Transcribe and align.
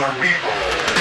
some 0.00 0.14
people. 0.14 0.99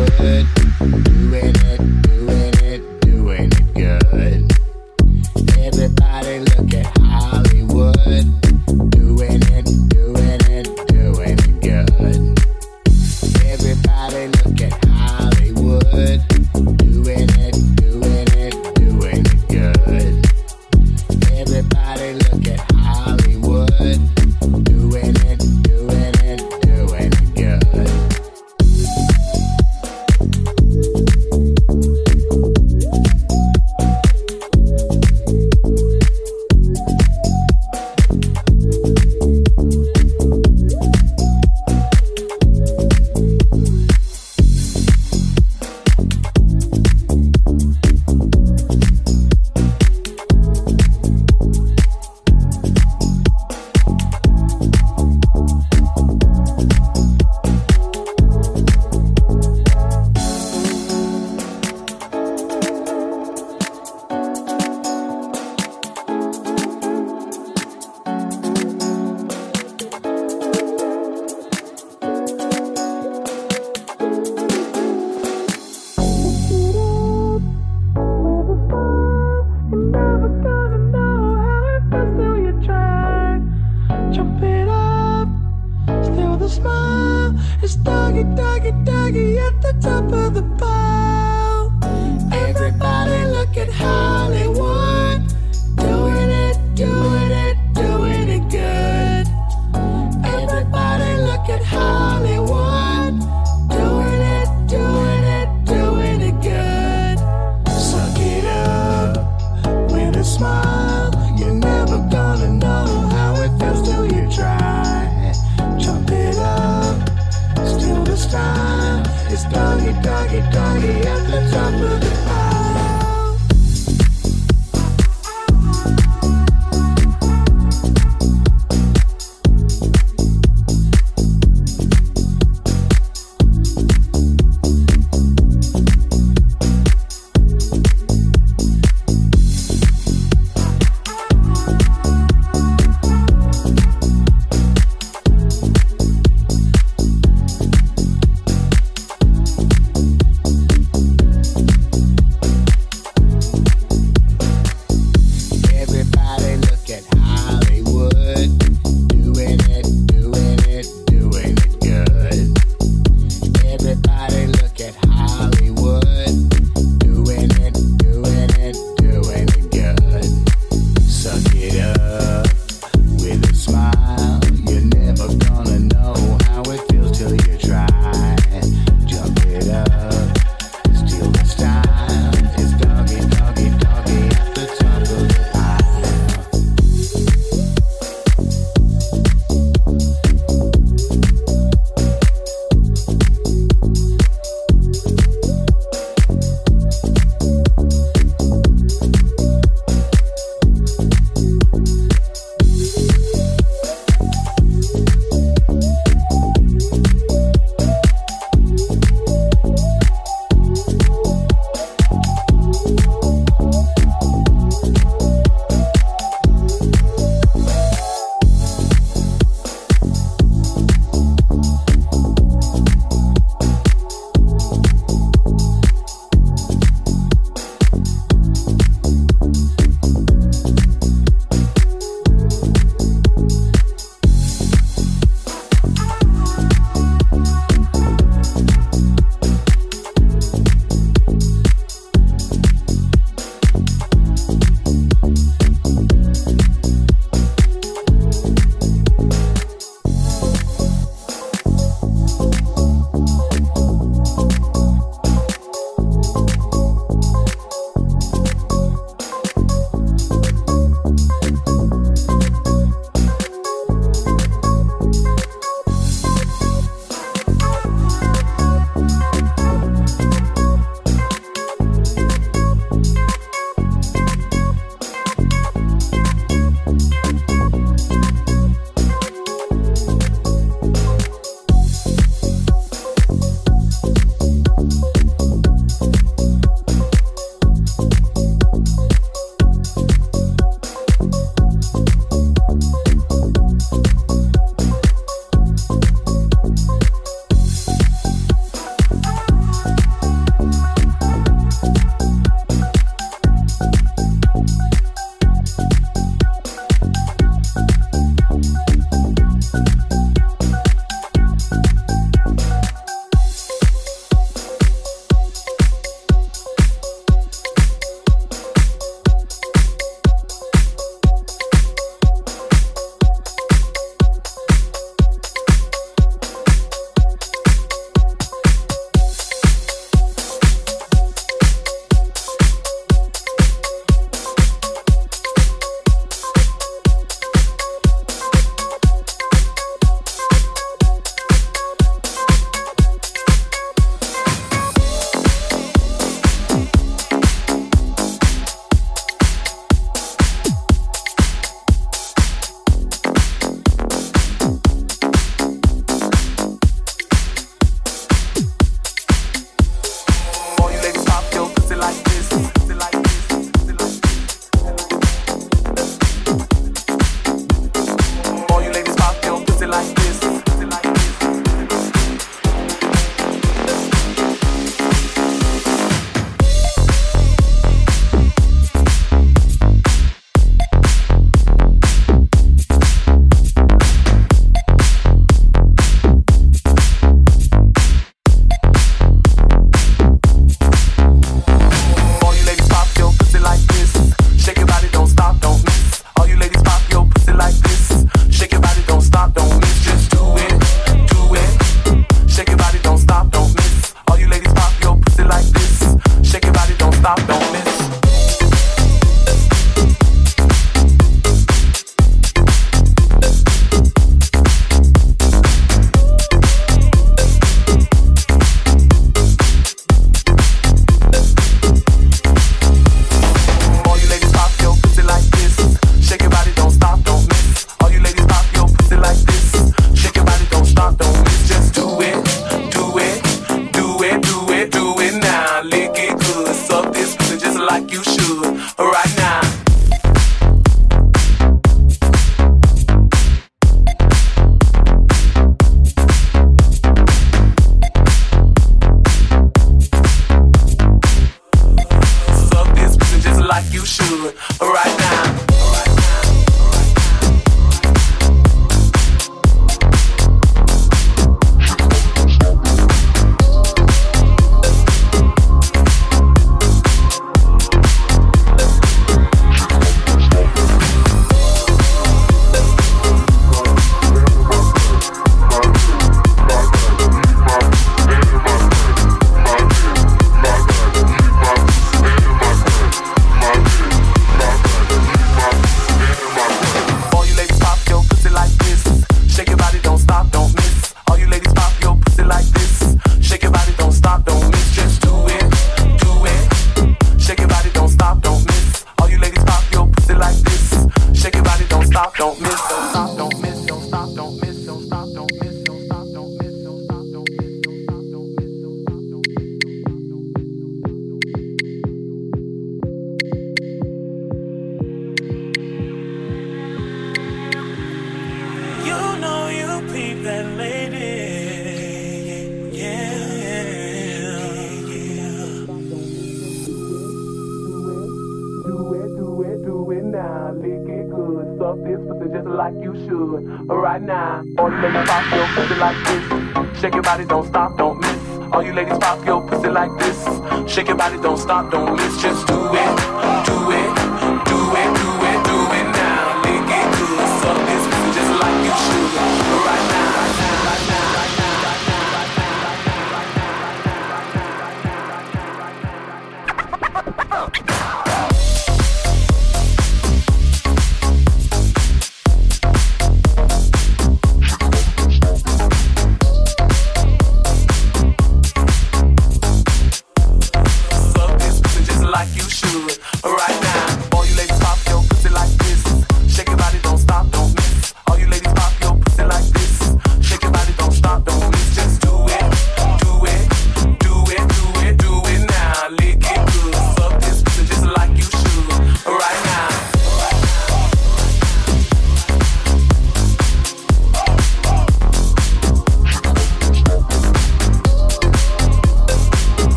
It's 0.00 0.16
doggy 0.18 1.62
dog. 1.62 1.77